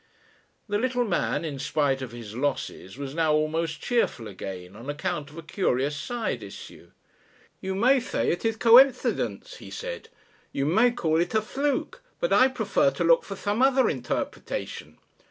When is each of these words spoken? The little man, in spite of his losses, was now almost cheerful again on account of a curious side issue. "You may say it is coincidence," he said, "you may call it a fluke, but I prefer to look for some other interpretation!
The 0.67 0.79
little 0.79 1.03
man, 1.05 1.45
in 1.45 1.59
spite 1.59 2.01
of 2.01 2.11
his 2.11 2.35
losses, 2.35 2.97
was 2.97 3.13
now 3.13 3.33
almost 3.35 3.83
cheerful 3.83 4.27
again 4.27 4.75
on 4.75 4.89
account 4.89 5.29
of 5.29 5.37
a 5.37 5.43
curious 5.43 5.95
side 5.95 6.41
issue. 6.41 6.89
"You 7.59 7.75
may 7.75 7.99
say 7.99 8.31
it 8.31 8.43
is 8.43 8.57
coincidence," 8.57 9.57
he 9.57 9.69
said, 9.69 10.09
"you 10.51 10.65
may 10.65 10.89
call 10.89 11.19
it 11.21 11.35
a 11.35 11.41
fluke, 11.43 12.01
but 12.19 12.33
I 12.33 12.47
prefer 12.47 12.89
to 12.89 13.03
look 13.03 13.23
for 13.23 13.35
some 13.35 13.61
other 13.61 13.87
interpretation! 13.87 14.97